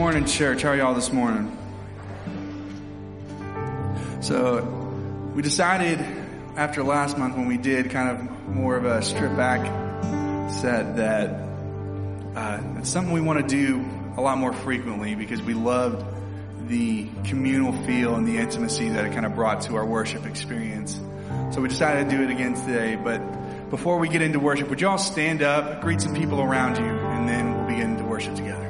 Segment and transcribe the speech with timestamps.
[0.00, 0.62] morning, church.
[0.62, 1.54] How are y'all this morning?
[4.22, 4.62] So,
[5.34, 5.98] we decided
[6.56, 9.60] after last month when we did kind of more of a strip back
[10.50, 11.28] set that
[12.34, 13.86] uh, it's something we want to do
[14.16, 16.02] a lot more frequently because we loved
[16.66, 20.98] the communal feel and the intimacy that it kind of brought to our worship experience.
[21.50, 22.96] So we decided to do it again today.
[22.96, 26.78] But before we get into worship, would you all stand up, greet some people around
[26.78, 28.69] you, and then we'll begin to worship together.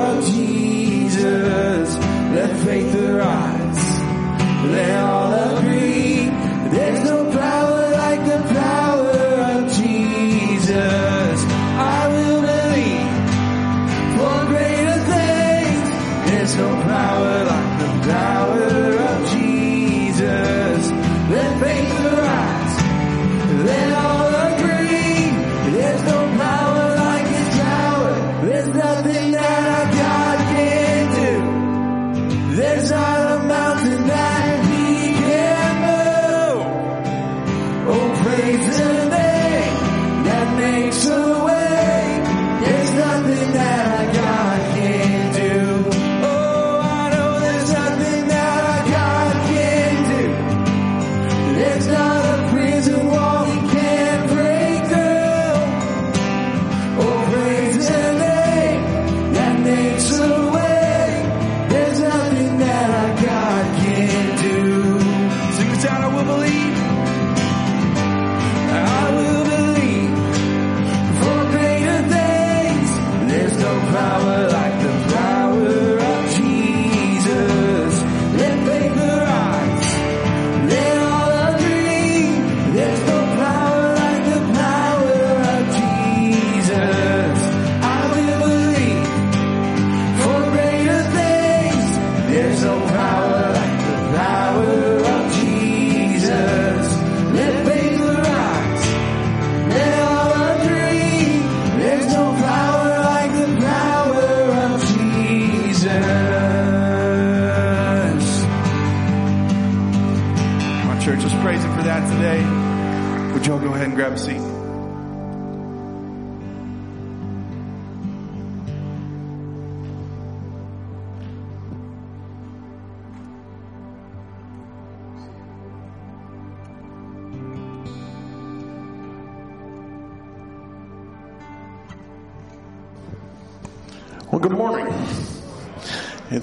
[4.71, 5.20] now.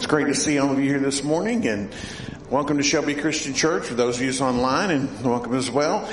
[0.09, 1.95] Great to see all of you here this morning and
[2.49, 6.11] welcome to Shelby Christian Church for those of you online and welcome as well.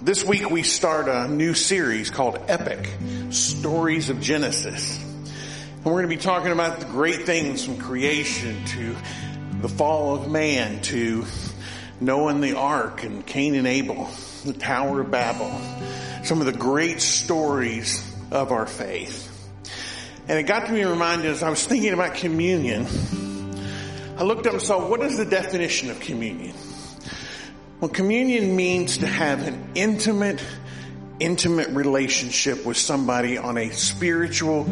[0.00, 2.90] This week we start a new series called Epic
[3.30, 5.00] Stories of Genesis.
[5.00, 8.96] And we're going to be talking about the great things from creation to
[9.60, 11.24] the fall of man to
[12.00, 14.10] Noah the ark and Cain and Abel,
[14.44, 15.56] the Tower of Babel,
[16.24, 19.33] some of the great stories of our faith.
[20.26, 22.86] And it got to me reminded as I was thinking about communion,
[24.16, 26.54] I looked up and saw what is the definition of communion?
[27.80, 30.42] Well, communion means to have an intimate,
[31.20, 34.66] intimate relationship with somebody on a spiritual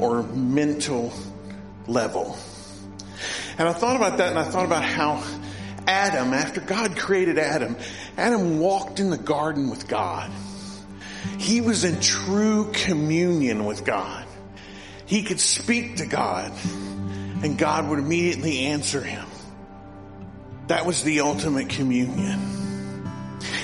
[0.00, 1.12] or mental
[1.86, 2.36] level.
[3.58, 5.22] And I thought about that and I thought about how
[5.86, 7.76] Adam, after God created Adam,
[8.16, 10.32] Adam walked in the garden with God.
[11.38, 14.25] He was in true communion with God.
[15.06, 16.52] He could speak to God
[17.42, 19.26] and God would immediately answer him.
[20.66, 22.40] That was the ultimate communion.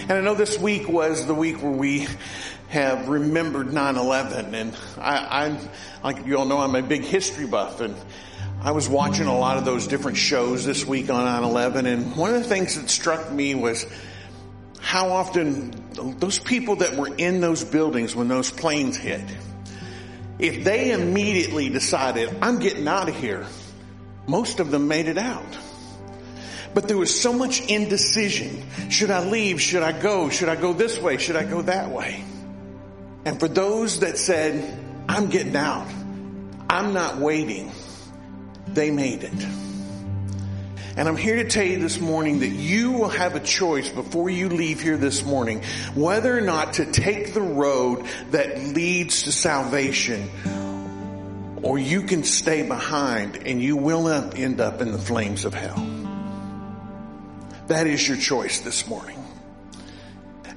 [0.03, 2.07] And I know this week was the week where we
[2.69, 5.59] have remembered 9-11 and I, I'm,
[6.03, 7.97] like you all know, I'm a big history buff and
[8.63, 12.35] I was watching a lot of those different shows this week on 9-11 and one
[12.35, 13.85] of the things that struck me was
[14.81, 15.75] how often
[16.19, 19.23] those people that were in those buildings when those planes hit,
[20.43, 23.47] if they immediately decided, I'm getting out of here,
[24.27, 25.57] most of them made it out.
[26.75, 28.65] But there was so much indecision.
[28.91, 29.61] Should I leave?
[29.61, 30.31] Should I go?
[30.31, 31.19] Should I go this way?
[31.19, 32.25] Should I go that way?
[33.25, 35.87] And for those that said, I'm getting out,
[36.69, 37.71] I'm not waiting,
[38.67, 39.47] they made it.
[40.95, 44.29] And I'm here to tell you this morning that you will have a choice before
[44.29, 45.63] you leave here this morning
[45.95, 50.29] whether or not to take the road that leads to salvation
[51.63, 55.55] or you can stay behind and you will not end up in the flames of
[55.55, 55.77] hell.
[57.69, 59.19] That is your choice this morning.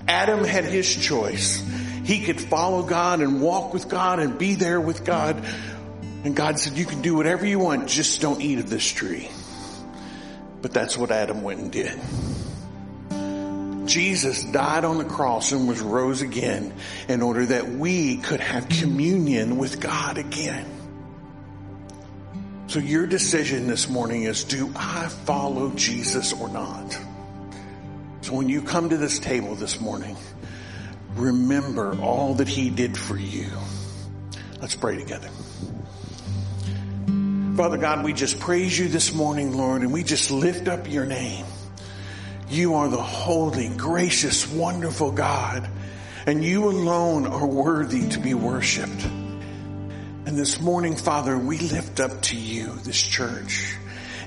[0.08, 1.64] Adam had his choice.
[2.04, 5.46] He could follow God and walk with God and be there with God.
[6.26, 9.30] And God said, you can do whatever you want, just don't eat of this tree.
[10.66, 11.96] But that's what Adam went and did.
[13.88, 16.74] Jesus died on the cross and was rose again
[17.08, 20.66] in order that we could have communion with God again.
[22.66, 26.98] So your decision this morning is, do I follow Jesus or not?
[28.22, 30.18] So when you come to this table this morning,
[31.14, 33.52] remember all that he did for you.
[34.60, 35.30] Let's pray together.
[37.56, 41.06] Father God, we just praise you this morning, Lord, and we just lift up your
[41.06, 41.46] name.
[42.50, 45.70] You are the holy, gracious, wonderful God,
[46.26, 49.06] and you alone are worthy to be worshiped.
[49.06, 53.74] And this morning, Father, we lift up to you this church.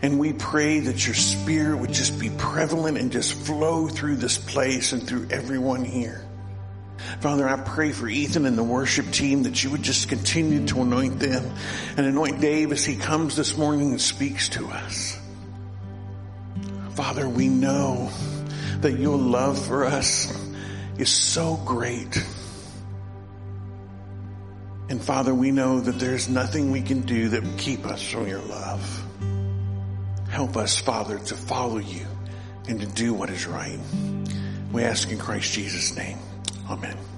[0.00, 4.38] And we pray that your spirit would just be prevalent and just flow through this
[4.38, 6.27] place and through everyone here.
[7.20, 10.82] Father, I pray for Ethan and the worship team that you would just continue to
[10.82, 11.54] anoint them
[11.96, 15.18] and anoint Dave as he comes this morning and speaks to us.
[16.94, 18.10] Father, we know
[18.80, 20.32] that your love for us
[20.98, 22.16] is so great.
[24.88, 28.26] And Father, we know that there's nothing we can do that would keep us from
[28.26, 29.04] your love.
[30.28, 32.06] Help us, Father, to follow you
[32.68, 33.78] and to do what is right.
[34.72, 36.18] We ask in Christ Jesus' name.
[36.68, 37.17] Amen.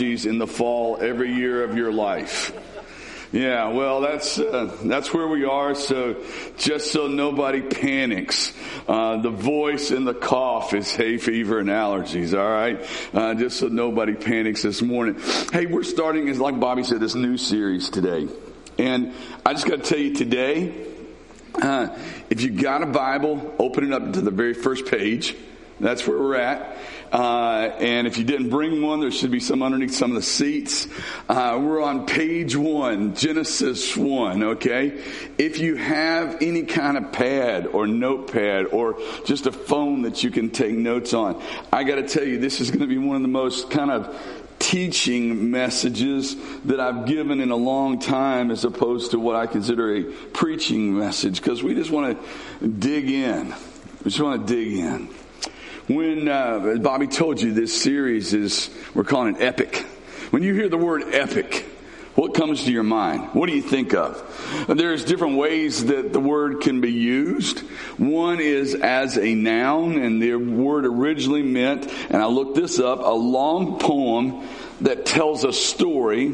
[0.00, 2.52] In the fall every year of your life?
[3.32, 5.74] Yeah, well, that's uh, that's where we are.
[5.74, 6.22] So,
[6.58, 8.52] just so nobody panics,
[8.86, 12.38] uh, the voice and the cough is hay fever and allergies.
[12.38, 15.18] All right, uh, just so nobody panics this morning.
[15.50, 18.28] Hey, we're starting, as like Bobby said, this new series today,
[18.76, 19.14] and
[19.46, 20.88] I just got to tell you today.
[21.54, 21.88] Uh,
[22.28, 25.34] if you got a Bible, open it up to the very first page.
[25.80, 26.76] That's where we're at.
[27.12, 30.22] Uh, and if you didn't bring one, there should be some underneath some of the
[30.22, 30.88] seats.
[31.28, 34.98] Uh, we're on page one, Genesis 1, okay?
[35.36, 38.96] If you have any kind of pad or notepad or
[39.26, 42.70] just a phone that you can take notes on, I gotta tell you, this is
[42.70, 44.16] gonna be one of the most kind of
[44.58, 49.96] teaching messages that I've given in a long time as opposed to what I consider
[49.96, 52.18] a preaching message because we just want
[52.60, 53.48] to dig in.
[54.04, 55.08] We just want to dig in.
[55.88, 59.78] When, uh, Bobby told you, this series is, we're calling it epic.
[60.30, 61.66] When you hear the word epic,
[62.14, 63.30] what comes to your mind?
[63.32, 64.22] What do you think of?
[64.68, 67.60] There's different ways that the word can be used.
[67.98, 73.00] One is as a noun, and the word originally meant, and I looked this up,
[73.00, 74.46] a long poem
[74.82, 76.32] that tells a story,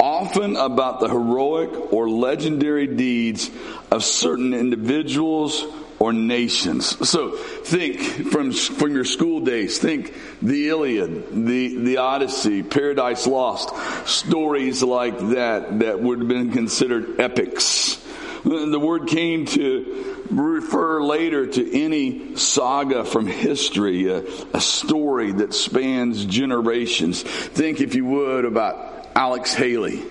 [0.00, 3.50] often about the heroic or legendary deeds
[3.90, 5.62] of certain individuals
[5.98, 7.08] or nations.
[7.08, 13.74] So think from, from your school days, think the Iliad, the, the Odyssey, Paradise Lost,
[14.08, 18.04] stories like that that would have been considered epics.
[18.44, 24.22] The word came to refer later to any saga from history, a,
[24.54, 27.22] a story that spans generations.
[27.22, 30.02] Think, if you would, about Alex Haley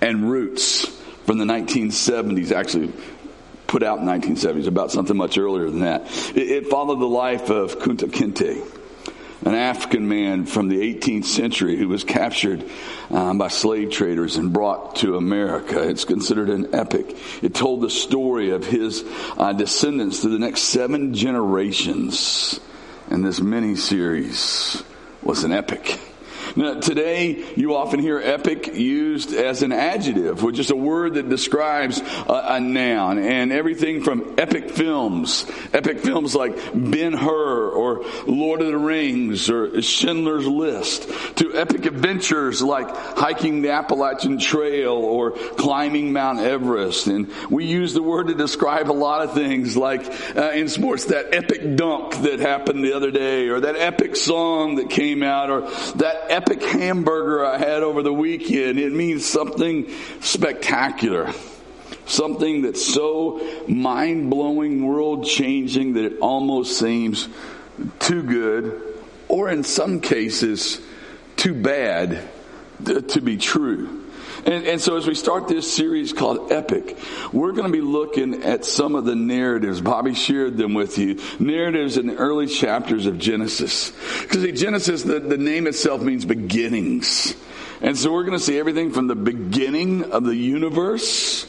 [0.00, 0.86] and Roots
[1.26, 2.92] from the 1970s, actually
[3.68, 6.02] put out in 1970s, about something much earlier than that.
[6.34, 8.66] It, it followed the life of Kunta Kinte,
[9.44, 12.64] an African man from the 18th century who was captured
[13.10, 15.86] um, by slave traders and brought to America.
[15.86, 17.16] It's considered an epic.
[17.42, 19.04] It told the story of his
[19.36, 22.58] uh, descendants to the next seven generations.
[23.10, 24.82] And this mini series
[25.22, 26.00] was an epic.
[26.56, 31.28] Now, today, you often hear epic used as an adjective, which is a word that
[31.28, 33.18] describes a, a noun.
[33.18, 39.50] And everything from epic films, epic films like Ben Hur or Lord of the Rings
[39.50, 47.06] or Schindler's List, to epic adventures like hiking the Appalachian Trail or climbing Mount Everest.
[47.06, 50.04] And we use the word to describe a lot of things like
[50.36, 54.76] uh, in sports, that epic dunk that happened the other day or that epic song
[54.76, 55.62] that came out or
[55.96, 58.78] that epic hamburger I had over the weekend.
[58.78, 61.32] It means something spectacular.
[62.06, 67.28] Something that's so mind blowing, world changing that it almost seems
[67.98, 68.80] too good,
[69.26, 70.80] or in some cases,
[71.34, 72.28] too bad
[72.84, 74.07] to be true.
[74.46, 76.96] And, and, so as we start this series called Epic,
[77.32, 79.80] we're going to be looking at some of the narratives.
[79.80, 81.20] Bobby shared them with you.
[81.38, 83.92] Narratives in the early chapters of Genesis.
[84.22, 87.34] Because see, Genesis, the, the name itself means beginnings.
[87.80, 91.46] And so we're going to see everything from the beginning of the universe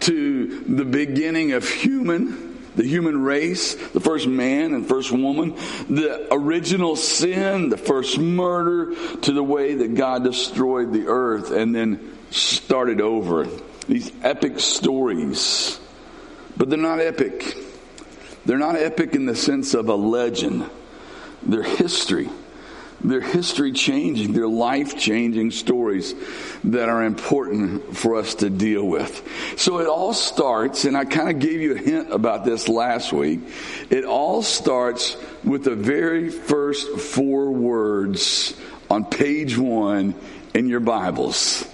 [0.00, 5.54] to the beginning of human the human race, the first man and first woman,
[5.88, 11.74] the original sin, the first murder, to the way that God destroyed the earth and
[11.74, 13.46] then started over.
[13.88, 15.78] These epic stories.
[16.56, 17.56] But they're not epic.
[18.44, 20.68] They're not epic in the sense of a legend.
[21.42, 22.28] They're history.
[23.04, 26.14] They're history changing, they're life changing stories
[26.64, 29.22] that are important for us to deal with.
[29.58, 33.12] So it all starts, and I kind of gave you a hint about this last
[33.12, 33.40] week.
[33.90, 40.14] It all starts with the very first four words on page one
[40.54, 41.68] in your Bibles.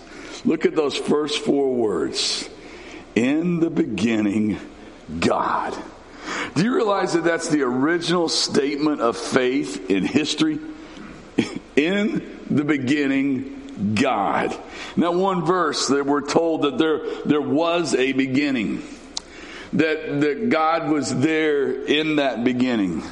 [0.45, 2.49] Look at those first four words.
[3.15, 4.59] In the beginning,
[5.21, 5.77] God.
[6.55, 10.59] Do you realize that that's the original statement of faith in history?
[11.77, 14.57] In the beginning, God.
[14.97, 18.83] Now, one verse that we're told that there, there was a beginning.
[19.73, 23.05] That, that God was there in that beginning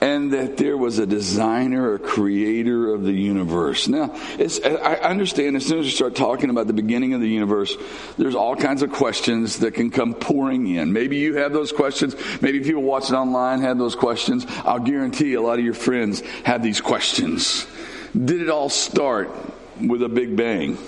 [0.00, 3.86] and that there was a designer, a creator of the universe.
[3.86, 7.76] Now, I understand as soon as you start talking about the beginning of the universe,
[8.16, 10.92] there's all kinds of questions that can come pouring in.
[10.92, 12.16] Maybe you have those questions.
[12.40, 14.46] Maybe people watching online have those questions.
[14.64, 17.66] I'll guarantee a lot of your friends have these questions.
[18.12, 19.30] Did it all start
[19.80, 20.78] with a big bang?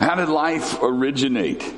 [0.00, 1.74] How did life originate?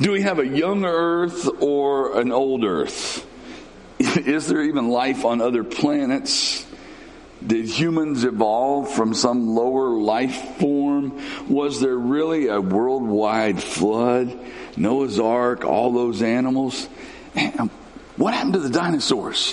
[0.00, 3.26] Do we have a young earth or an old earth?
[3.98, 6.64] is there even life on other planets?
[7.46, 11.20] Did humans evolve from some lower life form?
[11.48, 14.38] Was there really a worldwide flood?
[14.76, 16.86] Noah's Ark, all those animals?
[18.16, 19.52] What happened to the dinosaurs?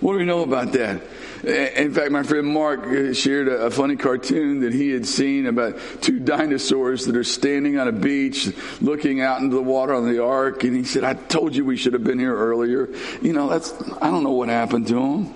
[0.00, 1.02] What do we know about that?
[1.42, 5.78] In fact, my friend Mark uh, shared a, funny cartoon that he had seen about
[6.02, 8.50] two dinosaurs that are standing on a beach
[8.82, 10.64] looking out into the water on the ark.
[10.64, 12.90] And he said, I told you we should have been here earlier.
[13.22, 13.72] You know, that's,
[14.02, 15.34] I don't know what happened to them.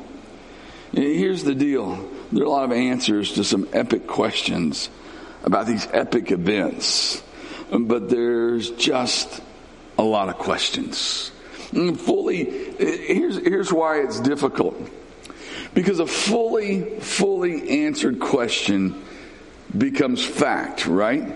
[0.93, 4.91] Here's the deal there are a lot of answers to some epic questions
[5.45, 7.23] about these epic events,
[7.71, 9.41] but there's just
[9.97, 11.31] a lot of questions.
[11.73, 12.45] Mm, fully,
[12.79, 14.77] here's, here's why it's difficult.
[15.75, 19.03] Because a fully, fully answered question
[19.77, 21.35] becomes fact, right?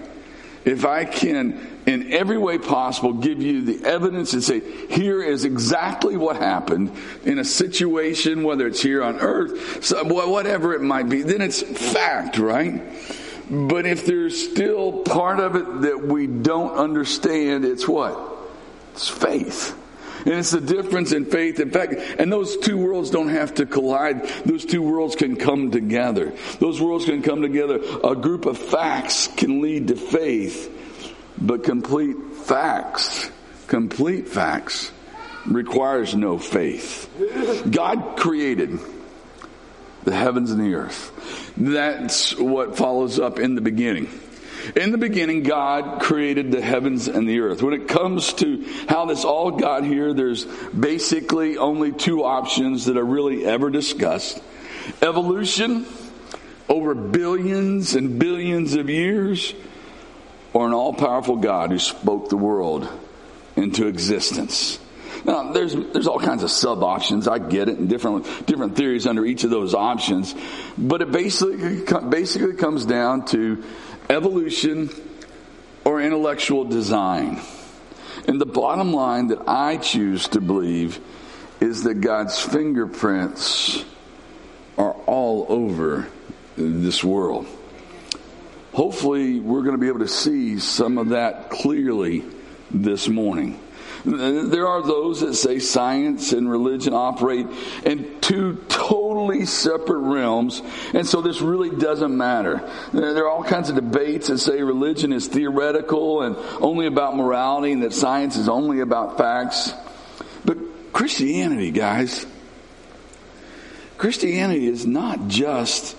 [0.65, 5.45] If I can in every way possible give you the evidence and say, here is
[5.45, 6.93] exactly what happened
[7.25, 12.39] in a situation, whether it's here on earth, whatever it might be, then it's fact,
[12.39, 12.83] right?
[13.51, 18.21] But if there's still part of it that we don't understand, it's what?
[18.93, 19.75] It's faith.
[20.25, 21.61] And it's the difference in faith.
[21.61, 24.29] In fact, and those two worlds don't have to collide.
[24.45, 26.33] Those two worlds can come together.
[26.59, 27.81] Those worlds can come together.
[28.05, 30.75] A group of facts can lead to faith
[31.41, 33.31] but complete facts,
[33.67, 34.91] complete facts
[35.47, 37.09] requires no faith.
[37.71, 38.79] God created
[40.05, 41.53] the heavens and the earth.
[41.57, 44.09] That's what follows up in the beginning.
[44.77, 47.63] In the beginning, God created the heavens and the earth.
[47.63, 52.97] When it comes to how this all got here, there's basically only two options that
[52.97, 54.43] are really ever discussed.
[55.03, 55.87] Evolution
[56.69, 59.55] over billions and billions of years
[60.53, 62.89] or an all powerful God who spoke the world
[63.57, 64.79] into existence.
[65.25, 67.27] Now, there's, there's all kinds of sub options.
[67.27, 70.35] I get it, and different, different theories under each of those options.
[70.77, 73.65] But it basically, basically comes down to
[74.11, 74.91] evolution
[75.85, 77.41] or intellectual design.
[78.27, 81.01] And the bottom line that I choose to believe
[81.61, 83.85] is that God's fingerprints
[84.77, 86.09] are all over
[86.57, 87.47] this world
[88.79, 92.23] hopefully we're going to be able to see some of that clearly
[92.71, 93.59] this morning.
[94.05, 97.47] There are those that say science and religion operate
[97.85, 100.63] in two totally separate realms,
[100.95, 102.69] and so this really doesn't matter.
[102.93, 107.73] There are all kinds of debates that say religion is theoretical and only about morality,
[107.73, 109.73] and that science is only about facts.
[110.45, 110.59] But
[110.93, 112.27] Christianity, guys,
[113.97, 115.97] Christianity is not just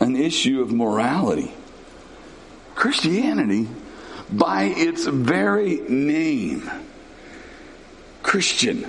[0.00, 1.52] an issue of morality.
[2.74, 3.68] Christianity,
[4.30, 6.70] by its very name,
[8.24, 8.84] Christian,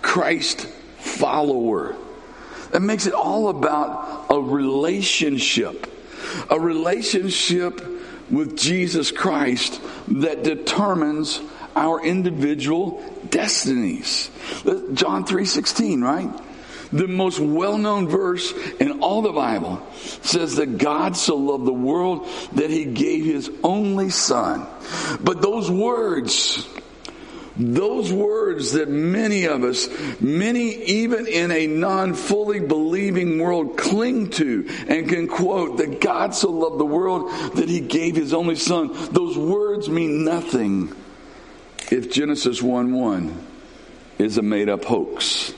[0.00, 0.66] Christ
[0.98, 1.94] follower,
[2.70, 5.86] that makes it all about a relationship,
[6.48, 7.82] a relationship
[8.30, 11.40] with Jesus Christ that determines
[11.74, 14.30] our individual destinies.
[14.64, 16.30] Uh, John 3:16, right?
[16.92, 19.84] the most well known verse in all the Bible
[20.22, 24.66] says that God so loved the world that he gave his only son.
[25.20, 26.66] But those words,
[27.58, 29.88] those words that many of us,
[30.20, 36.34] many even in a non fully believing world cling to and can quote that God
[36.34, 40.94] so loved the world that he gave his only son, those words mean nothing
[41.90, 43.46] if Genesis 1 1
[44.18, 45.54] is a made up hoax.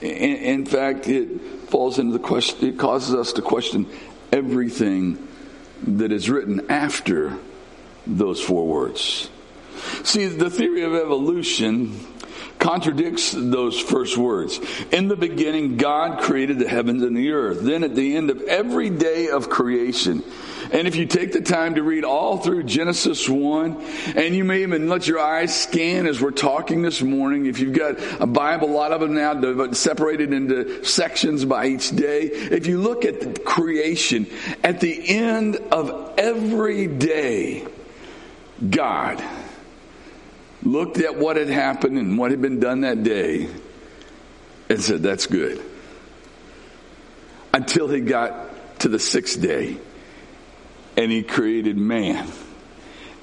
[0.00, 3.86] In, in fact, it falls into the question, it causes us to question
[4.32, 5.28] everything
[5.82, 7.36] that is written after
[8.06, 9.28] those four words.
[10.04, 11.98] See, the theory of evolution
[12.60, 14.60] contradicts those first words.
[14.92, 17.62] In the beginning, God created the heavens and the earth.
[17.62, 20.22] Then at the end of every day of creation,
[20.72, 23.82] and if you take the time to read all through Genesis 1,
[24.14, 27.74] and you may even let your eyes scan as we're talking this morning, if you've
[27.74, 32.26] got a Bible, a lot of them now separated into sections by each day.
[32.26, 34.26] If you look at the creation,
[34.62, 37.66] at the end of every day,
[38.68, 39.24] God
[40.62, 43.48] looked at what had happened and what had been done that day
[44.68, 45.62] and said, That's good.
[47.52, 49.76] Until he got to the sixth day
[50.96, 52.28] and he created man.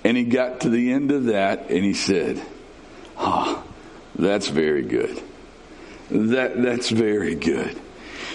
[0.03, 2.41] And he got to the end of that and he said,
[3.17, 3.73] Ah, oh,
[4.15, 5.21] that's very good.
[6.09, 7.79] That, that's very good.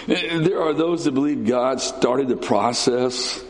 [0.05, 3.43] There are those that believe God started the process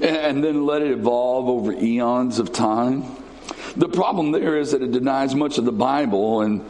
[0.00, 3.04] and then let it evolve over eons of time.
[3.76, 6.64] The problem there is that it denies much of the Bible and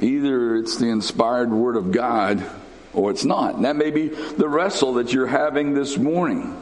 [0.00, 2.44] Either it's the inspired word of God
[2.92, 3.56] or it's not.
[3.56, 6.56] And that may be the wrestle that you're having this morning.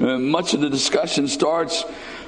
[0.00, 1.84] Uh, much of the discussion starts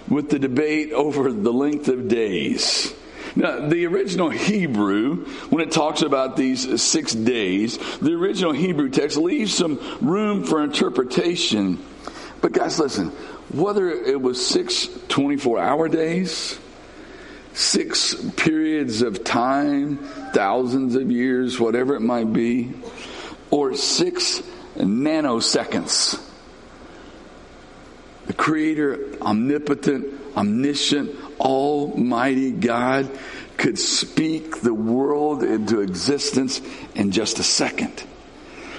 [0.09, 2.94] with the debate over the length of days.
[3.36, 9.16] Now, the original Hebrew, when it talks about these six days, the original Hebrew text
[9.16, 11.84] leaves some room for interpretation.
[12.40, 13.09] But guys, listen,
[13.52, 16.59] whether it was six 24 hour days,
[17.55, 19.98] six periods of time,
[20.32, 22.72] thousands of years, whatever it might be,
[23.50, 24.42] or six
[24.76, 26.20] nanoseconds.
[28.26, 33.09] The Creator, omnipotent, omniscient, almighty God
[33.57, 36.61] could speak the world into existence
[36.94, 38.02] in just a second.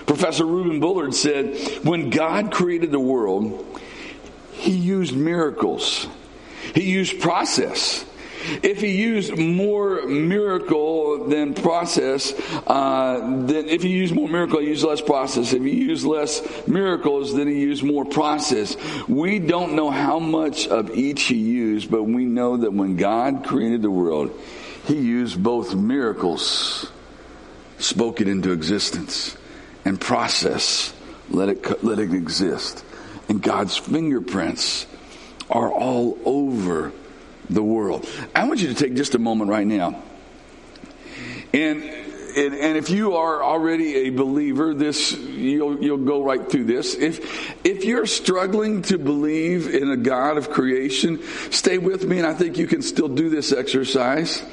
[0.06, 3.80] Professor Reuben Bullard said, when God created the world,
[4.52, 6.08] he used miracles.
[6.74, 8.04] He used process.
[8.64, 12.34] If he used more miracle than process,
[12.68, 15.54] uh, then if he used more miracle, he used less process.
[15.54, 18.76] If he used less miracles, then he used more process.
[19.08, 23.46] We don't know how much of each he used, but we know that when God
[23.46, 24.32] created the world,
[24.86, 26.92] he used both miracles,
[27.80, 29.36] spoke it into existence,
[29.84, 30.94] and process,
[31.30, 32.84] let it, let it exist.
[33.28, 34.86] And God's fingerprints
[35.50, 36.92] are all over
[37.50, 38.08] the world.
[38.34, 40.02] I want you to take just a moment right now.
[41.54, 46.66] And, and, and if you are already a believer, this, you'll, you'll go right through
[46.66, 46.94] this.
[46.96, 52.28] If, if you're struggling to believe in a God of creation, stay with me and
[52.28, 54.44] I think you can still do this exercise.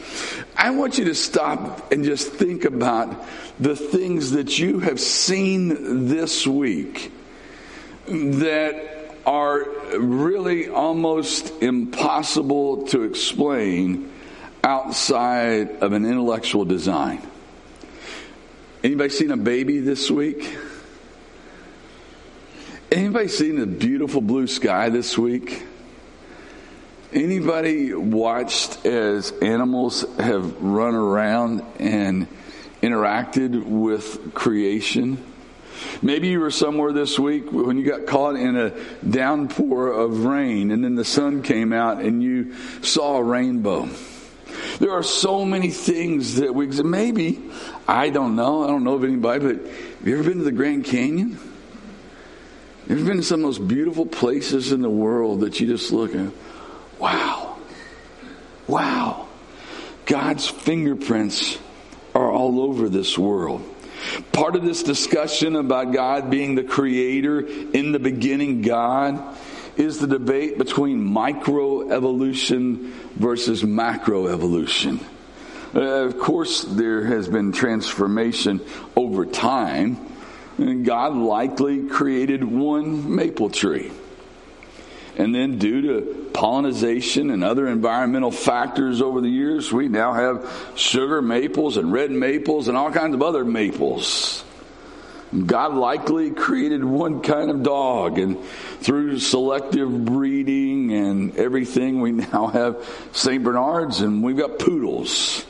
[0.56, 3.26] I want you to stop and just think about
[3.58, 7.10] the things that you have seen this week
[8.06, 9.66] that are
[9.98, 14.12] really almost impossible to explain
[14.64, 17.20] outside of an intellectual design.
[18.84, 20.56] Anybody seen a baby this week?
[22.90, 25.64] Anybody seen the beautiful blue sky this week?
[27.12, 32.26] Anybody watched as animals have run around and
[32.82, 35.31] interacted with creation?
[36.00, 38.70] Maybe you were somewhere this week when you got caught in a
[39.08, 43.88] downpour of rain and then the sun came out and you saw a rainbow.
[44.78, 47.40] There are so many things that we, maybe,
[47.86, 50.52] I don't know, I don't know of anybody, but have you ever been to the
[50.52, 51.38] Grand Canyon?
[52.88, 55.92] You ever been to some of those beautiful places in the world that you just
[55.92, 56.32] look at?
[56.98, 57.56] Wow.
[58.66, 59.28] Wow.
[60.06, 61.58] God's fingerprints
[62.14, 63.62] are all over this world.
[64.32, 69.36] Part of this discussion about God being the creator, in the beginning God,
[69.76, 75.02] is the debate between microevolution versus macroevolution.
[75.74, 78.60] Uh, of course, there has been transformation
[78.94, 79.96] over time.
[80.58, 83.90] And God likely created one maple tree.
[85.18, 90.72] And then, due to pollination and other environmental factors over the years, we now have
[90.74, 94.42] sugar maples and red maples and all kinds of other maples.
[95.46, 98.42] God likely created one kind of dog, and
[98.80, 103.42] through selective breeding and everything, we now have St.
[103.42, 105.41] Bernards and we've got poodles.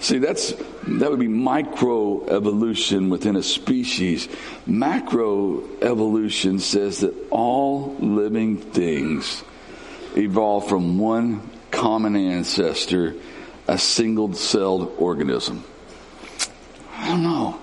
[0.00, 4.28] See, that's, that would be microevolution within a species.
[4.66, 9.44] Macroevolution says that all living things
[10.16, 13.14] evolve from one common ancestor,
[13.68, 15.64] a single celled organism.
[16.96, 17.60] I don't know.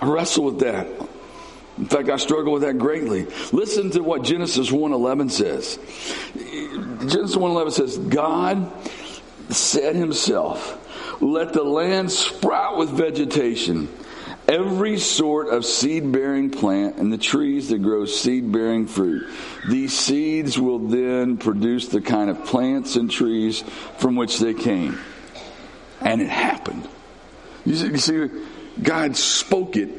[0.00, 0.86] I wrestle with that.
[1.76, 3.26] In fact, I struggle with that greatly.
[3.52, 5.78] Listen to what Genesis 1:11 says.
[6.34, 8.72] Genesis 1:11 says, God
[9.50, 10.77] said himself,
[11.20, 13.88] let the land sprout with vegetation,
[14.46, 19.28] every sort of seed bearing plant, and the trees that grow seed bearing fruit.
[19.68, 23.62] These seeds will then produce the kind of plants and trees
[23.98, 24.98] from which they came.
[26.00, 26.88] And it happened.
[27.66, 28.28] You see,
[28.82, 29.90] God spoke it,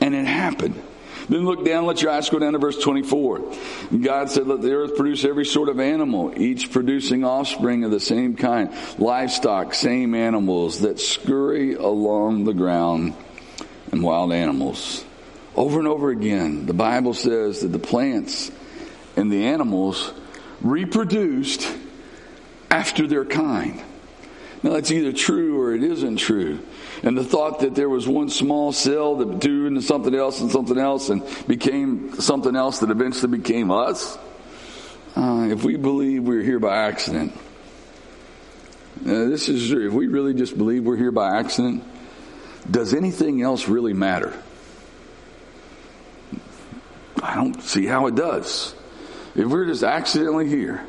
[0.00, 0.82] and it happened.
[1.28, 3.54] Then look down, let your eyes go down to verse 24.
[4.00, 8.00] God said, Let the earth produce every sort of animal, each producing offspring of the
[8.00, 13.14] same kind, livestock, same animals that scurry along the ground,
[13.90, 15.04] and wild animals.
[15.56, 18.50] Over and over again, the Bible says that the plants
[19.16, 20.12] and the animals
[20.60, 21.70] reproduced
[22.70, 23.80] after their kind.
[24.62, 26.60] Now, that's either true or it isn't true
[27.04, 30.50] and the thought that there was one small cell that grew into something else and
[30.50, 34.18] something else and became something else that eventually became us.
[35.14, 37.32] Uh, if we believe we are here by accident,
[39.04, 41.82] Uh, this is if we really just believe we're here by accident,
[42.70, 44.32] does anything else really matter?
[47.20, 48.72] I don't see how it does.
[49.34, 50.86] If we're just accidentally here,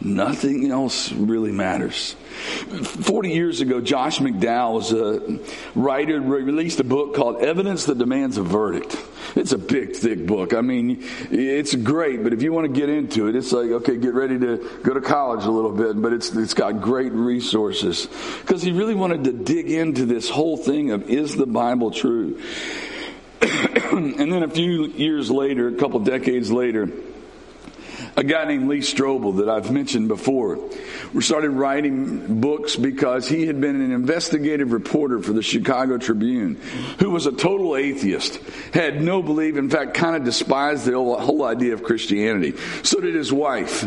[0.00, 2.14] nothing else really matters.
[2.14, 5.38] 40 years ago, Josh McDowell was a
[5.78, 8.96] writer, released a book called Evidence That Demands a Verdict.
[9.34, 10.54] It's a big, thick book.
[10.54, 10.98] I mean,
[11.30, 14.38] it's great, but if you want to get into it, it's like, okay, get ready
[14.38, 18.08] to go to college a little bit, but it's, it's got great resources.
[18.40, 22.40] Because he really wanted to dig into this whole thing of is the Bible true?
[23.42, 26.88] and then a few years later, a couple decades later,
[28.18, 30.58] a guy named Lee Strobel that I've mentioned before.
[31.14, 36.56] We started writing books because he had been an investigative reporter for the Chicago Tribune,
[36.98, 38.40] who was a total atheist,
[38.74, 42.54] had no belief, in fact, kind of despised the whole idea of Christianity.
[42.82, 43.84] So did his wife.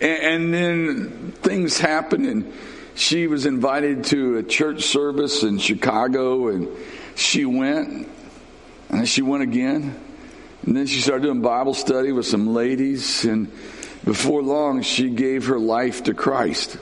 [0.00, 2.52] And, then things happened and
[2.94, 6.68] she was invited to a church service in Chicago and
[7.16, 8.08] she went
[8.90, 9.98] and she went again
[10.66, 13.50] and then she started doing Bible study with some ladies, and
[14.04, 16.78] before long, she gave her life to Christ.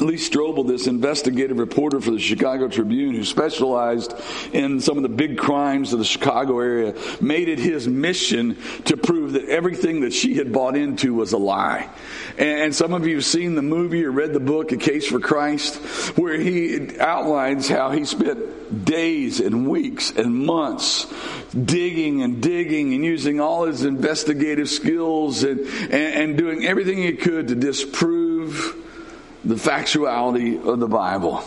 [0.00, 4.14] Lee Strobel, this investigative reporter for the Chicago Tribune who specialized
[4.52, 8.96] in some of the big crimes of the Chicago area, made it his mission to
[8.96, 11.88] prove that everything that she had bought into was a lie.
[12.38, 15.20] And some of you have seen the movie or read the book, A Case for
[15.20, 15.76] Christ,
[16.18, 21.06] where he outlines how he spent days and weeks and months
[21.52, 27.12] digging and digging and using all his investigative skills and, and, and doing everything he
[27.12, 28.82] could to disprove
[29.44, 31.42] the factuality of the Bible,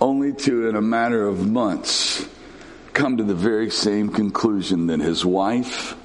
[0.00, 2.26] only to, in a matter of months,
[2.92, 5.96] come to the very same conclusion that his wife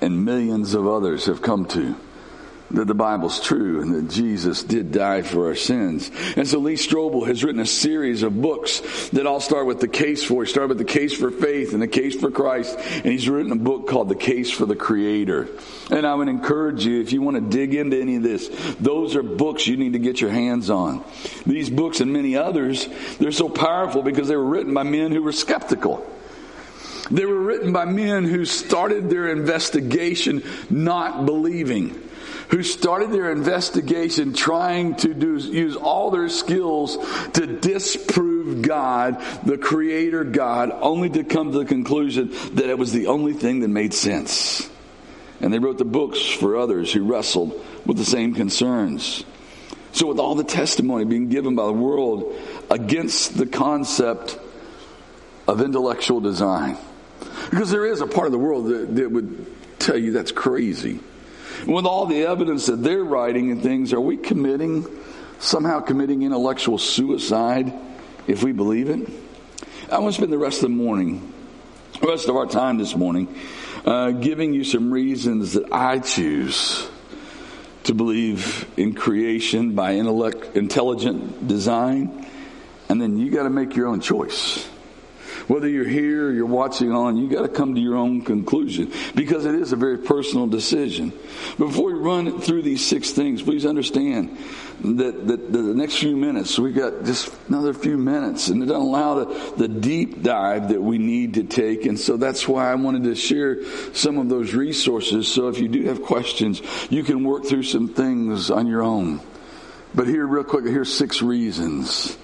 [0.00, 1.96] and millions of others have come to
[2.70, 6.10] that the Bible's true and that Jesus did die for our sins.
[6.36, 9.88] And so Lee Strobel has written a series of books that all start with the
[9.88, 10.44] case for.
[10.44, 13.52] He started with the case for faith and the case for Christ, and he's written
[13.52, 15.48] a book called The Case for the Creator.
[15.90, 18.48] And I would encourage you, if you want to dig into any of this,
[18.80, 21.02] those are books you need to get your hands on.
[21.46, 22.86] These books and many others,
[23.18, 26.06] they're so powerful because they were written by men who were skeptical.
[27.10, 32.07] They were written by men who started their investigation not believing
[32.50, 36.96] who started their investigation trying to do, use all their skills
[37.34, 42.92] to disprove God, the creator God, only to come to the conclusion that it was
[42.92, 44.68] the only thing that made sense.
[45.40, 47.52] And they wrote the books for others who wrestled
[47.84, 49.24] with the same concerns.
[49.92, 52.34] So, with all the testimony being given by the world
[52.70, 54.38] against the concept
[55.46, 56.76] of intellectual design,
[57.50, 59.46] because there is a part of the world that, that would
[59.78, 61.00] tell you that's crazy
[61.66, 64.86] with all the evidence that they're writing and things, are we committing,
[65.38, 67.72] somehow committing intellectual suicide
[68.26, 69.08] if we believe it?
[69.90, 71.32] I want to spend the rest of the morning,
[72.00, 73.34] the rest of our time this morning,
[73.84, 76.88] uh, giving you some reasons that I choose
[77.84, 82.26] to believe in creation by intellect, intelligent design,
[82.90, 84.68] and then you got to make your own choice.
[85.48, 88.92] Whether you're here or you're watching on, you got to come to your own conclusion
[89.14, 91.10] because it is a very personal decision.
[91.56, 94.36] Before we run through these six things, please understand
[94.80, 98.82] that, that the next few minutes, we've got just another few minutes and it doesn't
[98.82, 101.86] allow the, the deep dive that we need to take.
[101.86, 105.28] And so that's why I wanted to share some of those resources.
[105.28, 109.22] So if you do have questions, you can work through some things on your own.
[109.94, 112.18] But here, real quick, here's six reasons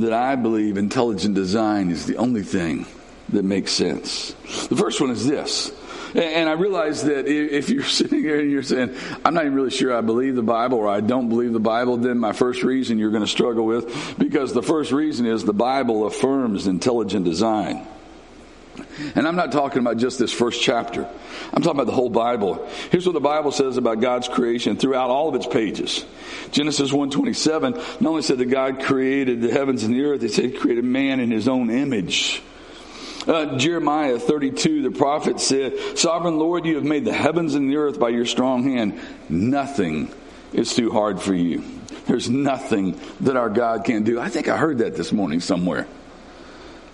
[0.00, 2.86] that I believe intelligent design is the only thing
[3.30, 4.32] that makes sense.
[4.68, 5.72] The first one is this.
[6.14, 8.94] And I realize that if you're sitting here and you're saying,
[9.24, 11.96] I'm not even really sure I believe the Bible or I don't believe the Bible,
[11.96, 15.52] then my first reason you're going to struggle with, because the first reason is the
[15.52, 17.86] Bible affirms intelligent design.
[19.14, 21.08] And I'm not talking about just this first chapter.
[21.52, 22.68] I'm talking about the whole Bible.
[22.90, 26.04] Here's what the Bible says about God's creation throughout all of its pages.
[26.50, 30.46] Genesis 1:27 not only said that God created the heavens and the earth, it said
[30.46, 32.42] he created man in his own image.
[33.26, 37.76] Uh, Jeremiah 32, the prophet said, Sovereign Lord, you have made the heavens and the
[37.76, 39.00] earth by your strong hand.
[39.28, 40.12] Nothing
[40.52, 41.64] is too hard for you.
[42.06, 44.20] There's nothing that our God can't do.
[44.20, 45.88] I think I heard that this morning somewhere.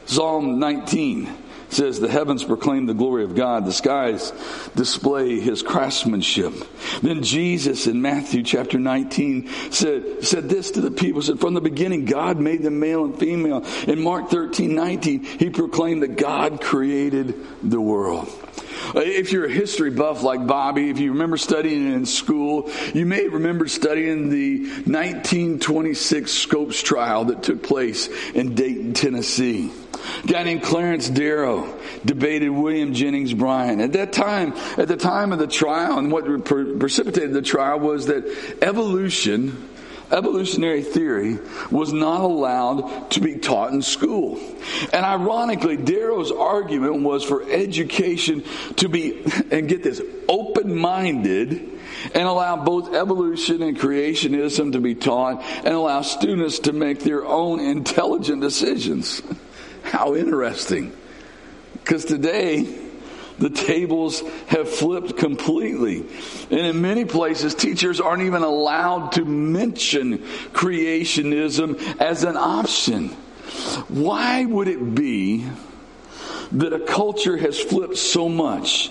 [0.07, 1.31] Psalm 19
[1.73, 4.33] says the heavens proclaim the glory of God, the skies
[4.75, 6.53] display his craftsmanship.
[7.03, 11.61] Then Jesus in Matthew chapter 19 said, said this to the people, said, from the
[11.61, 13.65] beginning God made them male and female.
[13.87, 18.29] In Mark 13, 19, he proclaimed that God created the world.
[18.95, 23.07] Uh, if you're a history buff like Bobby, if you remember studying in school, you
[23.07, 29.71] may remember studying the 1926 Scopes trial that took place in Dayton, Tennessee.
[30.25, 33.81] A guy named Clarence Darrow debated William Jennings Bryan.
[33.81, 38.07] At that time, at the time of the trial, and what precipitated the trial was
[38.07, 38.25] that
[38.61, 39.69] evolution
[40.13, 41.39] evolutionary theory
[41.71, 44.39] was not allowed to be taught in school.
[44.93, 48.45] And ironically, Darrow's argument was for education
[48.77, 51.71] to be, and get this, open minded
[52.15, 57.25] and allow both evolution and creationism to be taught and allow students to make their
[57.25, 59.23] own intelligent decisions.
[59.83, 60.97] How interesting.
[61.73, 62.82] Because today,
[63.43, 66.07] the tables have flipped completely.
[66.51, 70.19] And in many places, teachers aren't even allowed to mention
[70.53, 73.09] creationism as an option.
[73.89, 75.45] Why would it be
[76.53, 78.91] that a culture has flipped so much?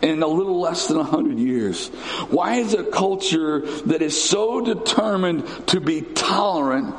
[0.00, 1.86] in a little less than 100 years?
[2.28, 6.92] Why is a culture that is so determined to be tolerant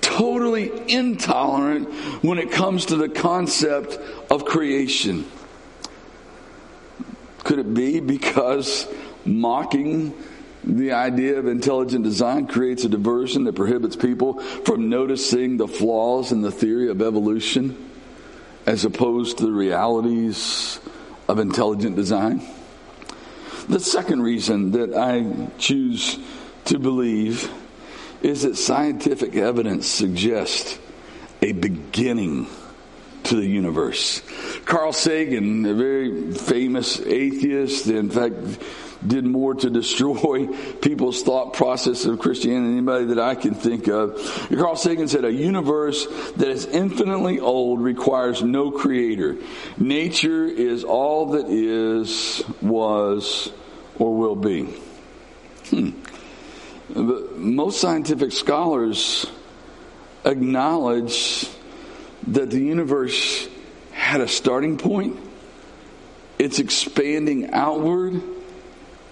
[0.00, 3.98] totally intolerant when it comes to the concept
[4.30, 5.26] of creation?
[7.46, 8.88] Could it be because
[9.24, 10.12] mocking
[10.64, 16.32] the idea of intelligent design creates a diversion that prohibits people from noticing the flaws
[16.32, 17.88] in the theory of evolution
[18.66, 20.80] as opposed to the realities
[21.28, 22.42] of intelligent design?
[23.68, 26.18] The second reason that I choose
[26.64, 27.48] to believe
[28.22, 30.80] is that scientific evidence suggests
[31.40, 32.48] a beginning
[33.26, 34.22] to the universe.
[34.64, 38.34] Carl Sagan, a very famous atheist, in fact,
[39.06, 43.88] did more to destroy people's thought process of Christianity than anybody that I can think
[43.88, 44.16] of.
[44.50, 46.06] Carl Sagan said, A universe
[46.36, 49.36] that is infinitely old requires no creator.
[49.76, 53.52] Nature is all that is, was,
[53.98, 54.74] or will be.
[55.70, 55.90] Hmm.
[56.88, 59.26] But most scientific scholars
[60.24, 61.48] acknowledge
[62.28, 63.48] that the universe
[63.92, 65.18] had a starting point,
[66.38, 68.20] it's expanding outward,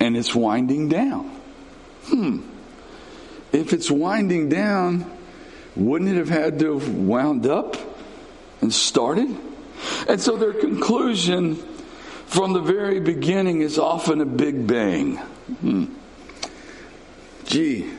[0.00, 1.28] and it's winding down.
[2.04, 2.42] Hmm.
[3.52, 5.10] If it's winding down,
[5.76, 7.76] wouldn't it have had to have wound up
[8.60, 9.36] and started?
[10.08, 11.56] And so their conclusion
[12.26, 15.16] from the very beginning is often a big bang.
[15.16, 15.84] Hmm.
[17.44, 17.90] Gee,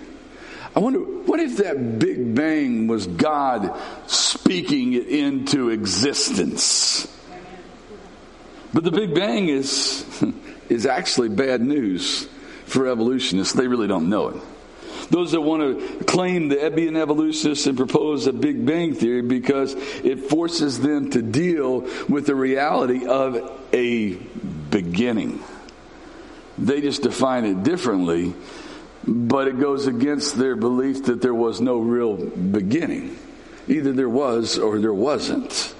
[0.75, 7.07] I wonder, what if that Big Bang was God speaking it into existence?
[8.73, 10.05] But the Big Bang is,
[10.69, 12.27] is actually bad news
[12.65, 13.53] for evolutionists.
[13.53, 14.41] They really don't know it.
[15.11, 19.73] Those that want to claim the Ebbian evolutionists and propose a Big Bang theory because
[19.75, 23.37] it forces them to deal with the reality of
[23.71, 24.15] a
[24.71, 25.41] beginning.
[26.57, 28.33] They just define it differently
[29.07, 33.17] but it goes against their belief that there was no real beginning.
[33.67, 35.73] Either there was or there wasn't.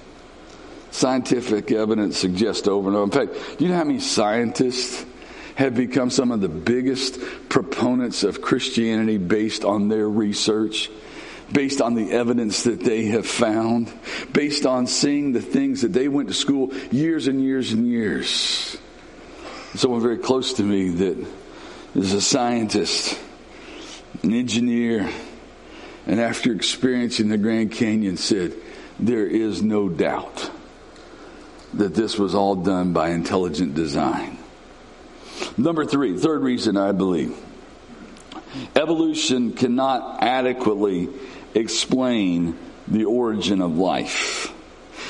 [0.90, 3.04] Scientific evidence suggests over and over.
[3.04, 5.04] In fact, you know how many scientists
[5.56, 7.18] have become some of the biggest
[7.48, 10.90] proponents of Christianity based on their research?
[11.52, 13.92] based on the evidence that they have found,
[14.32, 18.76] based on seeing the things that they went to school years and years and years.
[19.74, 21.26] Someone very close to me that
[21.96, 23.18] is a scientist,
[24.22, 25.08] an engineer,
[26.06, 28.54] and after experiencing the Grand Canyon said,
[28.98, 30.50] there is no doubt
[31.74, 34.38] that this was all done by intelligent design.
[35.56, 37.36] Number three, third reason I believe
[38.74, 41.08] evolution cannot adequately
[41.54, 42.56] explain
[42.88, 44.52] the origin of life.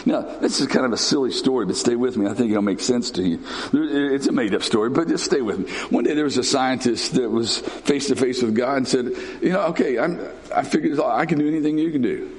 [0.06, 2.28] Now, this is kind of a silly story, but stay with me.
[2.28, 3.40] I think it'll make sense to you.
[3.72, 5.72] It's a made up story, but just stay with me.
[5.90, 9.06] One day there was a scientist that was face to face with God and said,
[9.42, 10.20] you know, okay, I'm,
[10.54, 12.30] I figured I can do anything you can do.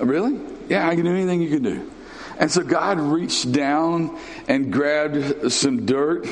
[0.00, 0.40] Really?
[0.68, 1.90] Yeah, I can do anything you can do.
[2.40, 4.18] And so God reached down
[4.48, 6.26] and grabbed some dirt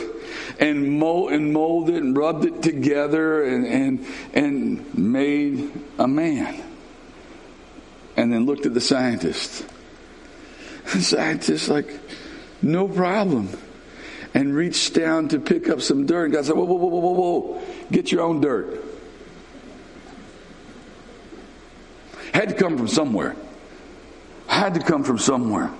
[0.58, 6.64] and mold and molded and rubbed it together and, and, and made a man.
[8.16, 9.64] And then looked at the scientist
[10.92, 12.00] the scientist like,
[12.62, 13.50] no problem.
[14.32, 16.26] And reached down to pick up some dirt.
[16.26, 17.62] And God said, whoa, whoa, whoa, whoa, whoa, whoa.
[17.90, 18.84] Get your own dirt.
[22.32, 23.36] Had to come from somewhere.
[24.46, 25.70] Had to come from somewhere.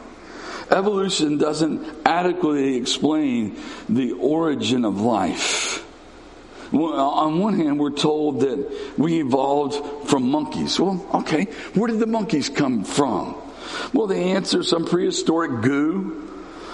[0.70, 3.56] Evolution doesn't adequately explain
[3.88, 5.84] the origin of life.
[6.70, 10.78] Well, on one hand, we're told that we evolved from monkeys.
[10.78, 11.44] Well, okay,
[11.74, 13.36] where did the monkeys come from?
[13.92, 16.28] Well, the answer some prehistoric goo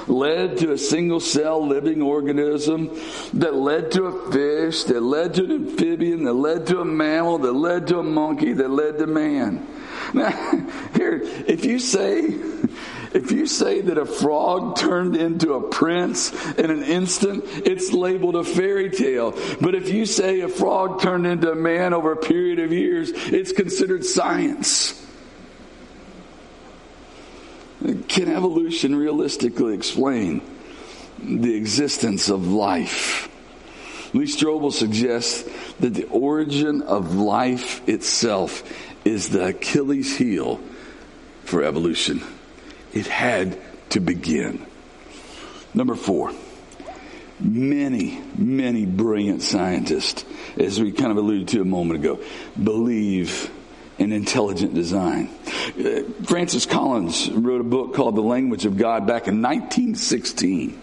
[0.06, 2.90] led to a single cell living organism
[3.34, 7.38] that led to a fish, that led to an amphibian, that led to a mammal,
[7.38, 9.66] that led to a monkey, that led to man.
[10.12, 10.30] Now,
[10.94, 12.22] here, if you say,
[13.14, 18.36] if you say that a frog turned into a prince in an instant, it's labeled
[18.36, 19.32] a fairy tale.
[19.60, 23.10] But if you say a frog turned into a man over a period of years,
[23.14, 25.03] it's considered science.
[28.08, 30.40] Can evolution realistically explain
[31.22, 33.28] the existence of life?
[34.14, 35.42] Lee Strobel suggests
[35.80, 38.62] that the origin of life itself
[39.04, 40.60] is the Achilles heel
[41.44, 42.22] for evolution.
[42.94, 43.60] It had
[43.90, 44.64] to begin.
[45.74, 46.32] Number four,
[47.40, 50.24] many, many brilliant scientists,
[50.56, 52.20] as we kind of alluded to a moment ago,
[52.62, 53.50] believe
[53.98, 55.30] in intelligent design.
[55.78, 60.80] Uh, Francis Collins wrote a book called The Language of God back in 1916.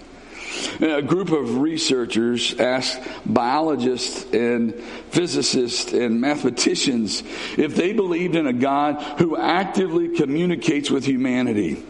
[0.82, 4.76] A group of researchers asked biologists and
[5.10, 7.24] physicists and mathematicians
[7.58, 11.84] if they believed in a God who actively communicates with humanity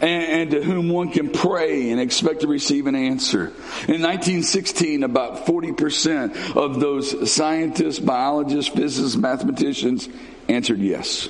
[0.00, 3.48] and, to whom one can pray and expect to receive an answer.
[3.86, 10.08] In 1916, about 40% of those scientists, biologists, physicists, mathematicians
[10.50, 11.28] answered yes.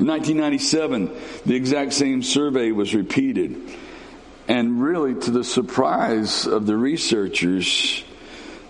[0.00, 1.10] In 1997,
[1.44, 3.56] the exact same survey was repeated.
[4.48, 8.04] And really, to the surprise of the researchers,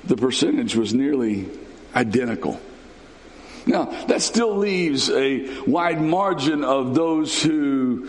[0.04, 1.48] the percentage was nearly
[1.94, 2.60] identical.
[3.66, 8.08] Now, that still leaves a wide margin of those who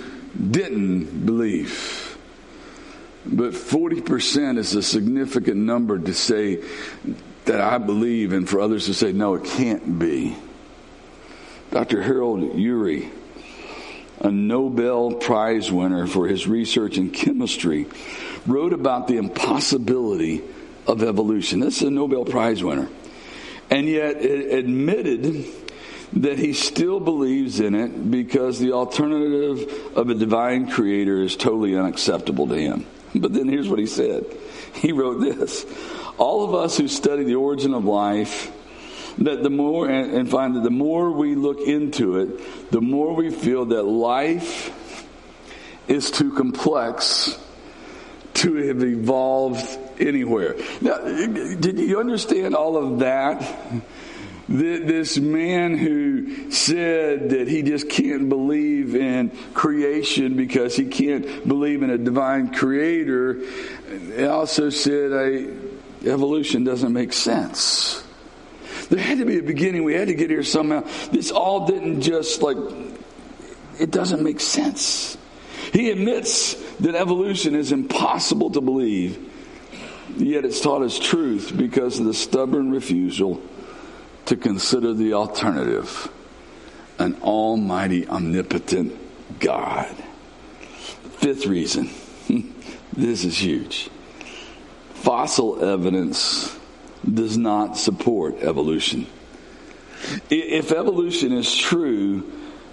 [0.52, 2.18] didn't believe.
[3.26, 6.64] But 40% is a significant number to say
[7.46, 10.36] that I believe, and for others to say, no, it can't be.
[11.72, 12.01] Dr.
[12.01, 13.09] Harold Urey,
[14.20, 17.88] a Nobel Prize winner for his research in chemistry,
[18.45, 20.41] wrote about the impossibility
[20.88, 21.59] of evolution.
[21.59, 22.88] This is a Nobel Prize winner.
[23.70, 25.45] And yet admitted
[26.13, 31.76] that he still believes in it because the alternative of a divine creator is totally
[31.78, 32.86] unacceptable to him.
[33.13, 34.26] But then here's what he said.
[34.74, 35.65] He wrote this.
[36.18, 38.51] All of us who study the origin of life
[39.20, 43.30] that the more, and find that the more we look into it, the more we
[43.32, 44.74] feel that life
[45.88, 47.38] is too complex
[48.36, 49.65] to have evolved
[49.99, 50.55] anywhere.
[50.82, 53.57] Now, did you understand all of that?
[54.49, 61.84] This man who said that he just can't believe in creation because he can't believe
[61.84, 63.41] in a divine creator,
[64.22, 65.57] also said
[66.05, 68.03] evolution doesn't make sense.
[68.90, 69.84] There had to be a beginning.
[69.84, 70.82] We had to get here somehow.
[71.12, 72.58] This all didn't just like,
[73.80, 75.18] it doesn't make sense.
[75.74, 79.18] He admits that evolution is impossible to believe,
[80.16, 83.42] yet it's taught as truth because of the stubborn refusal
[84.26, 86.10] to consider the alternative
[87.00, 89.96] an almighty, omnipotent God.
[91.20, 91.90] Fifth reason
[92.94, 93.90] this is huge.
[94.94, 96.58] Fossil evidence
[97.12, 99.08] does not support evolution.
[100.30, 102.22] If evolution is true,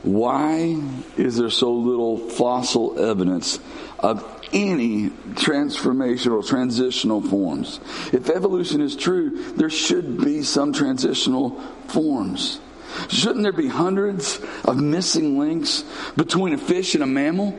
[0.03, 0.81] why
[1.17, 3.59] is there so little fossil evidence
[3.99, 4.23] of
[4.53, 7.81] any transformational, transitional forms?
[8.13, 11.59] If evolution is true, there should be some transitional
[11.89, 12.61] forms.
[13.09, 15.85] Shouldn't there be hundreds of missing links
[16.17, 17.59] between a fish and a mammal?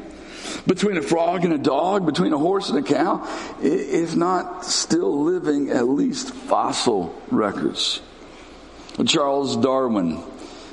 [0.68, 3.28] Between a frog and a dog, between a horse and a cow,
[3.62, 8.02] if not still living at least fossil records.
[9.06, 10.24] Charles Darwin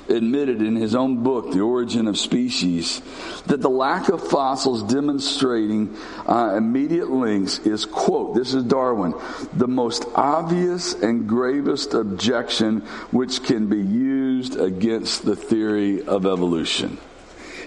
[0.09, 3.01] admitted in his own book, The Origin of Species,
[3.47, 5.97] that the lack of fossils demonstrating
[6.27, 9.15] uh, immediate links is, quote, this is Darwin,
[9.53, 16.99] the most obvious and gravest objection which can be used against the theory of evolution.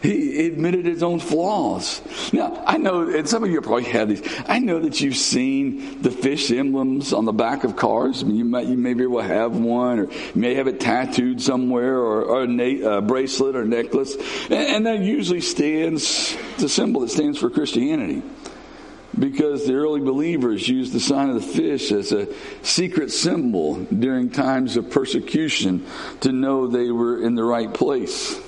[0.06, 2.02] He admitted his own flaws.
[2.32, 4.22] Now, I know, and some of you probably have these.
[4.48, 8.22] I know that you've seen the fish emblems on the back of cars.
[8.22, 12.24] You might, you maybe will have one, or you may have it tattooed somewhere, or,
[12.24, 16.38] or a na- bracelet or necklace, and, and that usually stands.
[16.54, 18.22] It's a symbol that stands for Christianity
[19.18, 22.28] because the early believers used the sign of the fish as a
[22.64, 25.86] secret symbol during times of persecution
[26.22, 28.40] to know they were in the right place.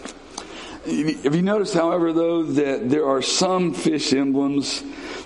[0.87, 4.81] Have you noticed, however, though, that there are some fish emblems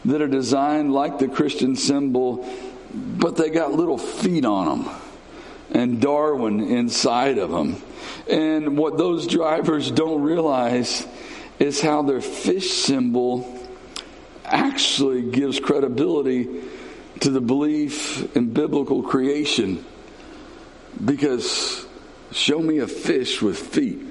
[0.06, 2.50] that are designed like the Christian symbol,
[2.92, 4.96] but they got little feet on them
[5.70, 7.80] and Darwin inside of them.
[8.28, 11.08] And what those drivers don't realize
[11.60, 13.60] is how their fish symbol
[14.44, 16.64] actually gives credibility
[17.20, 19.86] to the belief in biblical creation.
[21.06, 21.86] Because
[22.32, 24.11] show me a fish with feet.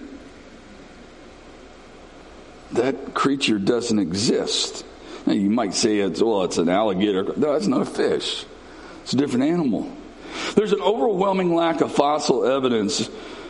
[2.72, 4.84] That creature doesn't exist.
[5.26, 7.32] Now you might say it's, well, it's an alligator.
[7.36, 8.44] No, it's not a fish.
[9.02, 9.90] It's a different animal.
[10.54, 13.08] There's an overwhelming lack of fossil evidence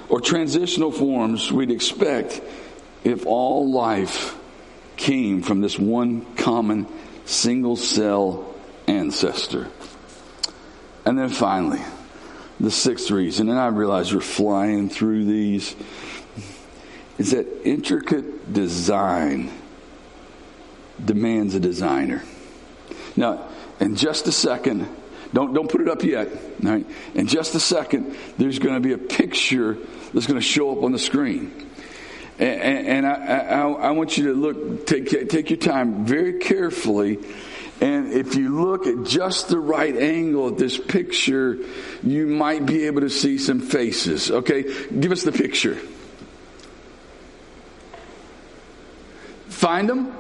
[0.09, 2.41] or transitional forms we'd expect
[3.05, 4.37] if all life
[4.97, 6.87] came from this one common
[7.25, 8.55] single cell
[8.87, 9.69] ancestor.
[11.05, 11.81] And then finally,
[12.59, 15.75] the sixth reason, and I realize you're flying through these,
[17.21, 19.51] is that intricate design
[21.05, 22.23] demands a designer.
[23.15, 23.47] Now,
[23.79, 24.89] in just a second,
[25.35, 26.29] don't, don't put it up yet.
[26.63, 26.87] Right?
[27.15, 29.77] In just a second, there's going to be a picture
[30.15, 31.71] that's going to show up on the screen.
[32.39, 37.19] And, and I, I, I, want you to look, take, take your time very carefully.
[37.83, 41.59] And if you look at just the right angle at this picture,
[42.03, 44.31] you might be able to see some faces.
[44.31, 44.63] Okay?
[44.89, 45.77] Give us the picture.
[49.61, 50.11] Find them?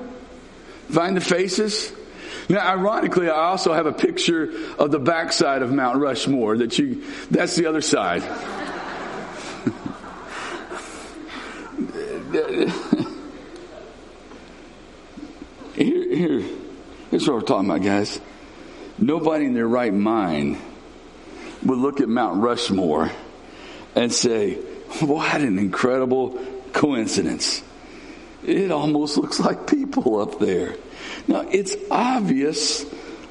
[0.90, 1.90] Find the faces?
[2.50, 7.04] Now, ironically, I also have a picture of the backside of Mount Rushmore that you,
[7.30, 8.20] that's the other side.
[15.74, 16.42] here, here,
[17.10, 18.20] here's what we're talking about, guys.
[18.98, 20.58] Nobody in their right mind
[21.62, 23.10] would look at Mount Rushmore
[23.94, 24.56] and say,
[25.00, 26.38] what an incredible
[26.74, 27.62] coincidence.
[28.44, 30.74] It almost looks like people up there.
[31.28, 32.84] Now, it's obvious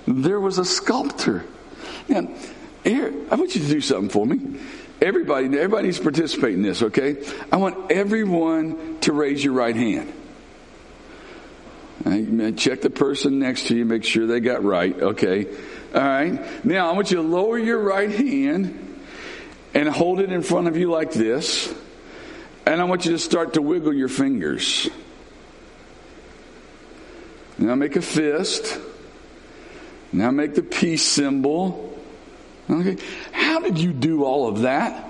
[0.08, 1.46] there was a sculptor.
[2.08, 2.28] Now,
[2.84, 4.60] here, I want you to do something for me.
[5.02, 7.24] Everybody, everybody needs to participate in this, okay?
[7.52, 10.14] I want everyone to raise your right hand.
[12.58, 15.46] Check the person next to you, make sure they got right, okay?
[15.94, 16.66] All right.
[16.66, 19.00] Now, I want you to lower your right hand
[19.74, 21.74] and hold it in front of you like this.
[22.70, 24.88] And I want you to start to wiggle your fingers.
[27.58, 28.80] Now make a fist.
[30.14, 32.00] Now make the peace symbol.
[32.70, 32.98] Okay.
[33.32, 35.10] How did you do all of that?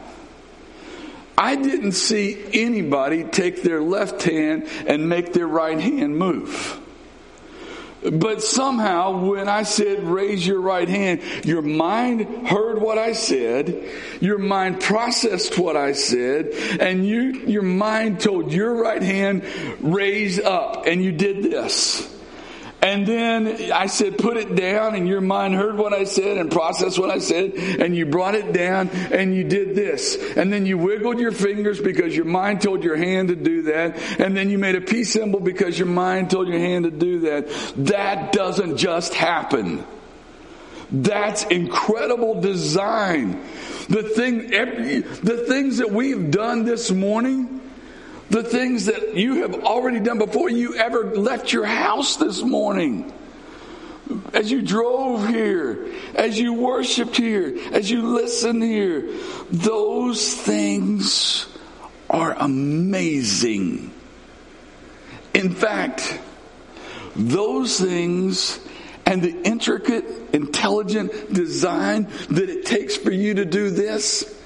[1.37, 6.79] I didn't see anybody take their left hand and make their right hand move.
[8.01, 13.83] But somehow, when I said raise your right hand, your mind heard what I said,
[14.21, 19.43] your mind processed what I said, and you, your mind told your right hand
[19.81, 22.18] raise up, and you did this.
[22.81, 26.49] And then I said, put it down, and your mind heard what I said and
[26.49, 30.17] processed what I said, and you brought it down and you did this.
[30.37, 33.97] And then you wiggled your fingers because your mind told your hand to do that.
[34.19, 37.19] And then you made a peace symbol because your mind told your hand to do
[37.21, 37.49] that.
[37.87, 39.83] That doesn't just happen.
[40.89, 43.43] That's incredible design.
[43.89, 47.59] The thing, the things that we've done this morning,
[48.29, 53.11] the things that you have already done before you ever left your house this morning.
[54.33, 59.09] As you drove here, as you worshiped here, as you listened here,
[59.51, 61.47] those things
[62.09, 63.93] are amazing.
[65.33, 66.19] In fact,
[67.15, 68.59] those things
[69.05, 74.38] and the intricate, intelligent design that it takes for you to do this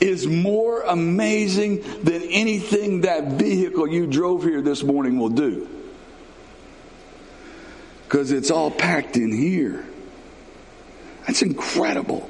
[0.00, 5.68] is more amazing than anything that vehicle you drove here this morning will do.
[8.04, 9.84] Because it's all packed in here.
[11.26, 12.28] That's incredible.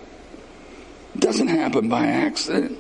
[1.15, 2.79] It doesn't happen by accident.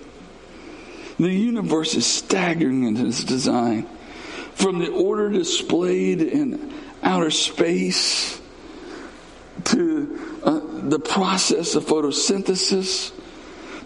[1.18, 3.86] The universe is staggering in its design.
[4.54, 8.40] From the order displayed in outer space
[9.64, 13.12] to uh, the process of photosynthesis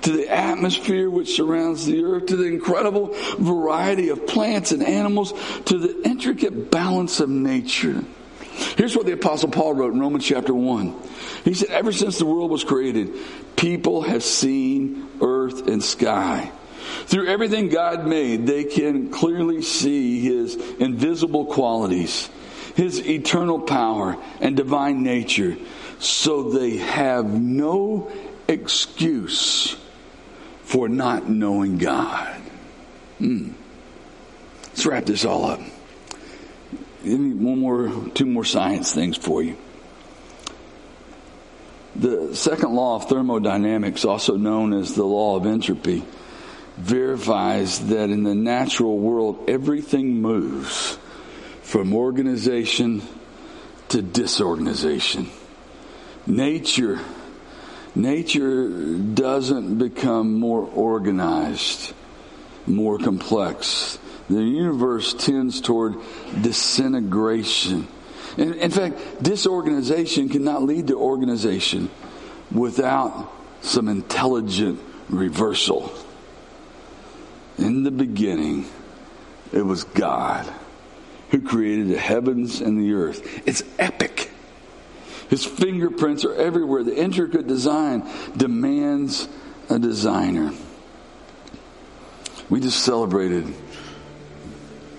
[0.05, 5.33] to the atmosphere which surrounds the earth, to the incredible variety of plants and animals,
[5.65, 8.05] to the intricate balance of nature.
[8.77, 10.95] Here's what the apostle Paul wrote in Romans chapter 1.
[11.45, 13.15] He said, ever since the world was created,
[13.57, 16.53] people have seen earth and sky.
[17.07, 22.29] Through everything God made, they can clearly see his invisible qualities,
[22.77, 25.57] his eternal power and divine nature,
[25.99, 28.13] so they have no
[28.49, 29.77] excuse
[30.75, 32.35] for not knowing God.
[33.19, 33.53] Hmm.
[34.65, 35.61] Let's wrap this all up.
[37.05, 39.57] One more, two more science things for you.
[41.95, 46.03] The second law of thermodynamics, also known as the law of entropy,
[46.77, 50.99] verifies that in the natural world, everything moves
[51.63, 53.01] from organization
[53.91, 55.31] to disorganization.
[56.27, 56.99] Nature,
[57.95, 61.93] nature doesn't become more organized,
[62.67, 63.99] more complex.
[64.29, 65.97] The universe tends toward
[66.41, 67.89] disintegration.
[68.37, 71.91] In, fact, disorganization cannot lead to organization
[72.51, 75.93] without some intelligent reversal.
[77.59, 78.67] In the beginning,
[79.53, 80.53] it was God
[81.31, 83.47] who created the heavens and the earth.
[83.47, 84.31] It's epic.
[85.35, 86.85] His fingerprints are everywhere.
[86.85, 89.27] The intricate design demands
[89.69, 90.53] a designer.
[92.49, 93.53] We just celebrated,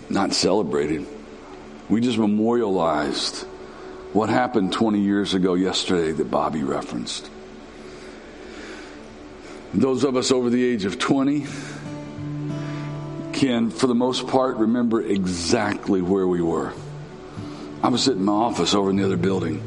[0.09, 1.07] not celebrated,
[1.87, 3.43] we just memorialized
[4.11, 7.29] what happened 20 years ago yesterday that Bobby referenced.
[9.73, 11.45] Those of us over the age of 20
[13.31, 16.73] can, for the most part, remember exactly where we were.
[17.81, 19.63] I was sitting in my office over in the other building.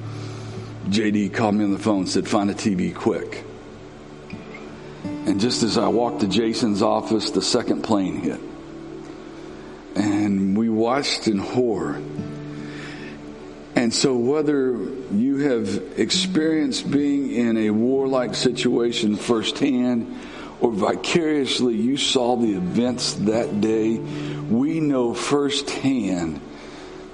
[0.90, 3.44] JD called me on the phone and said, Find a TV quick.
[5.04, 8.40] And just as I walked to Jason's office, the second plane hit.
[9.94, 12.00] And we watched in horror.
[13.74, 14.76] And so, whether
[15.12, 20.18] you have experienced being in a warlike situation firsthand,
[20.60, 26.40] or vicariously you saw the events that day, we know firsthand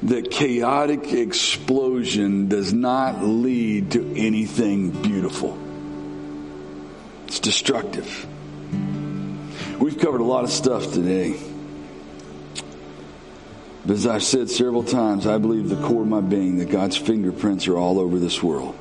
[0.05, 5.59] that chaotic explosion does not lead to anything beautiful.
[7.26, 8.26] It's destructive.
[9.80, 11.40] We've covered a lot of stuff today.
[13.86, 16.96] But as I've said several times, I believe the core of my being that God's
[16.96, 18.76] fingerprints are all over this world.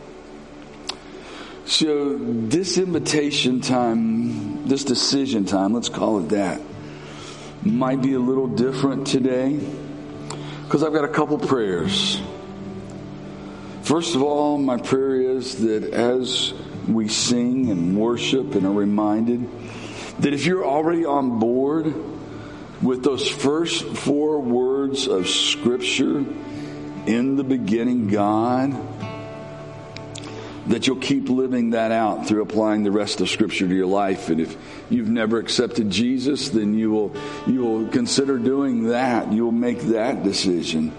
[1.65, 6.61] So, this invitation time, this decision time, let's call it that,
[7.63, 9.61] might be a little different today
[10.64, 12.22] because I've got a couple prayers.
[13.84, 16.53] First of all, my prayer is that as
[16.88, 19.47] we sing and worship and are reminded
[20.20, 21.93] that if you're already on board
[22.82, 26.26] with those first four words of Scripture,
[27.05, 28.93] in the beginning, God,
[30.68, 34.30] that you'll keep living that out through applying the rest of scripture to your life.
[34.30, 34.55] And if
[34.89, 39.32] you've never accepted Jesus then you will you will consider doing that.
[39.32, 40.93] You will make that decision.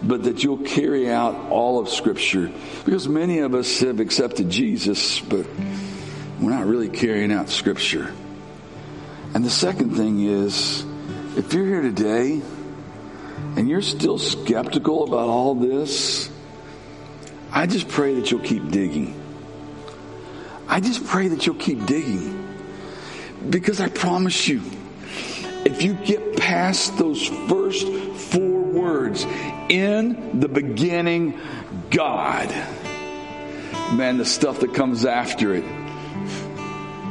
[0.00, 2.52] But that you'll carry out all of scripture.
[2.84, 5.46] Because many of us have accepted Jesus but
[6.40, 8.12] we're not really carrying out scripture.
[9.34, 10.84] And the second thing is
[11.36, 12.40] if you're here today
[13.56, 16.30] and you're still skeptical about all this
[17.58, 19.20] I just pray that you'll keep digging.
[20.68, 22.46] I just pray that you'll keep digging.
[23.50, 24.62] Because I promise you,
[25.64, 27.84] if you get past those first
[28.30, 29.26] four words,
[29.68, 31.40] in the beginning,
[31.90, 32.48] God,
[33.92, 35.64] man, the stuff that comes after it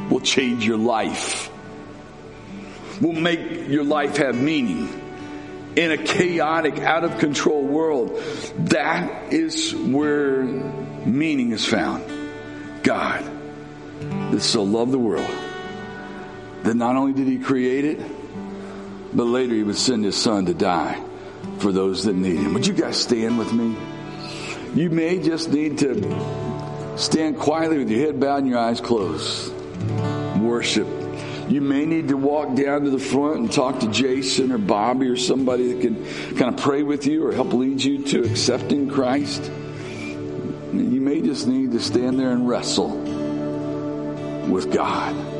[0.08, 1.50] will change your life,
[3.02, 5.07] will make your life have meaning
[5.78, 8.20] in a chaotic, out of control world.
[8.70, 12.04] That is where meaning is found.
[12.82, 13.24] God
[14.32, 15.30] that so loved the world
[16.64, 18.00] that not only did he create it,
[19.14, 21.00] but later he would send his son to die
[21.58, 22.54] for those that need him.
[22.54, 23.76] Would you guys stand with me?
[24.74, 29.52] You may just need to stand quietly with your head bowed and your eyes closed.
[30.40, 30.97] Worship
[31.48, 35.08] you may need to walk down to the front and talk to Jason or Bobby
[35.08, 38.90] or somebody that can kind of pray with you or help lead you to accepting
[38.90, 39.50] Christ.
[40.72, 42.90] You may just need to stand there and wrestle
[44.48, 45.37] with God.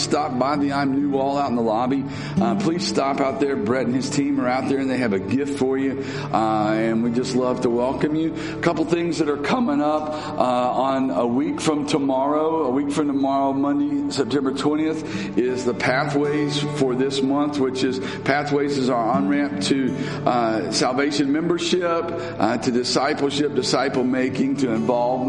[0.00, 2.04] Stopped by the I'm New Wall out in the lobby,
[2.40, 3.54] uh, please stop out there.
[3.54, 6.02] Brett and his team are out there and they have a gift for you.
[6.32, 8.34] Uh, and we just love to welcome you.
[8.56, 12.90] A couple things that are coming up uh, on a week from tomorrow, a week
[12.90, 18.88] from tomorrow, Monday, September 20th, is the Pathways for this month, which is Pathways is
[18.88, 19.94] our on ramp to
[20.24, 24.72] uh, salvation membership, uh, to discipleship, disciple making, to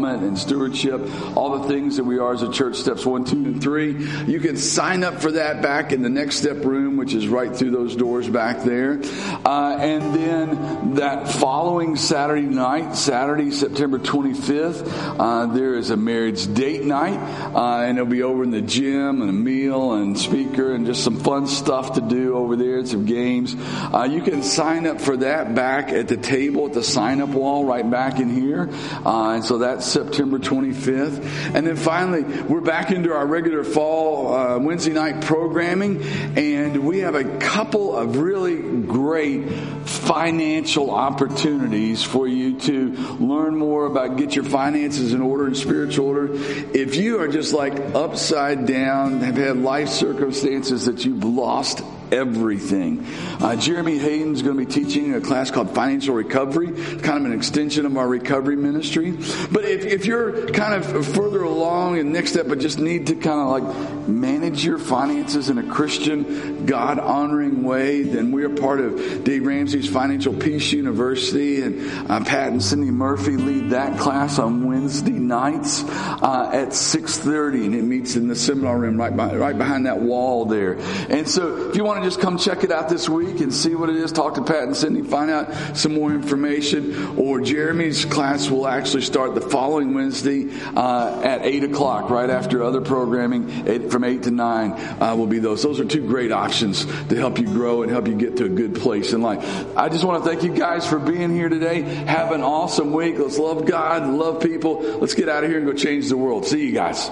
[0.02, 3.36] involvement and stewardship, all the things that we are as a church, steps one, two,
[3.36, 3.92] and three.
[4.24, 7.56] You can sign up for that back in the next step room, which is right
[7.56, 9.00] through those doors back there.
[9.44, 14.86] Uh, and then that following Saturday night, Saturday, September 25th,
[15.18, 17.18] uh, there is a marriage date night,
[17.56, 21.02] uh, and it'll be over in the gym and a meal and speaker and just
[21.02, 23.56] some fun stuff to do over there and some games.
[23.58, 27.30] Uh, you can sign up for that back at the table at the sign up
[27.30, 28.70] wall right back in here.
[29.04, 31.52] Uh, and so that's September 25th.
[31.52, 36.00] And then finally, we're back into our regular fall uh, Wednesday night programming,
[36.36, 39.50] and we have a couple of really great
[39.84, 46.06] financial opportunities for you to learn more about get your finances in order and spiritual
[46.06, 46.28] order.
[46.32, 51.82] If you are just like upside down, have had life circumstances that you've lost
[52.12, 53.04] everything.
[53.40, 57.32] Uh, Jeremy Hayden's going to be teaching a class called Financial Recovery, kind of an
[57.32, 59.12] extension of our recovery ministry.
[59.50, 63.14] But if, if you're kind of further along and next step, but just need to
[63.14, 68.50] kind of like manage your finances in a Christian, God honoring way, then we are
[68.50, 73.98] part of Dave Ramsey's Financial Peace University, and uh, Pat and Cindy Murphy lead that
[73.98, 79.16] class on Wednesday nights uh, at 6:30, and it meets in the seminar room right
[79.16, 80.74] by, right behind that wall there.
[81.08, 83.74] And so, if you want to just come check it out this week and see
[83.74, 87.18] what it is, talk to Pat and Cindy, find out some more information.
[87.18, 92.62] Or Jeremy's class will actually start the following Wednesday uh, at 8 o'clock, right after
[92.62, 95.62] other programming eight, from 8 to 9 uh, will be those.
[95.62, 98.48] Those are two great options to help you grow and help you get to a
[98.48, 99.44] good place in life.
[99.76, 101.82] I just want to thank you guys for being here today.
[101.82, 103.18] Have an awesome week.
[103.18, 104.80] Let's love God, love people.
[104.80, 106.46] Let's get out of here and go change the world.
[106.46, 107.08] See you guys.